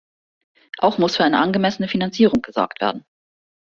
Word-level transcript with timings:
Auch 0.79 0.97
muss 0.97 1.15
für 1.17 1.25
eine 1.25 1.37
angemessene 1.37 1.87
Finanzierung 1.87 2.41
gesorgt 2.41 2.81
werden. 2.81 3.05